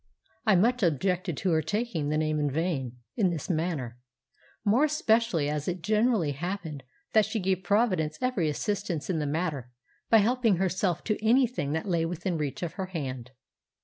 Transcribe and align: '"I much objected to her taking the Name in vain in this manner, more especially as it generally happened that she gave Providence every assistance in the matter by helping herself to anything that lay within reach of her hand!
'"I 0.47 0.55
much 0.55 0.81
objected 0.81 1.37
to 1.37 1.51
her 1.51 1.61
taking 1.61 2.09
the 2.09 2.17
Name 2.17 2.39
in 2.39 2.49
vain 2.49 2.93
in 3.15 3.29
this 3.29 3.51
manner, 3.51 3.99
more 4.65 4.83
especially 4.85 5.47
as 5.47 5.67
it 5.67 5.83
generally 5.83 6.31
happened 6.31 6.81
that 7.13 7.23
she 7.23 7.39
gave 7.39 7.61
Providence 7.63 8.17
every 8.19 8.49
assistance 8.49 9.11
in 9.11 9.19
the 9.19 9.27
matter 9.27 9.69
by 10.09 10.17
helping 10.17 10.55
herself 10.55 11.03
to 11.03 11.23
anything 11.23 11.73
that 11.73 11.85
lay 11.87 12.03
within 12.07 12.35
reach 12.39 12.63
of 12.63 12.73
her 12.81 12.87
hand! 12.87 13.29